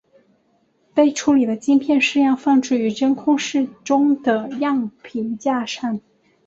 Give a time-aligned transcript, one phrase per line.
[0.95, 6.01] 被处理的晶片试样放置于真空室中的样品架上。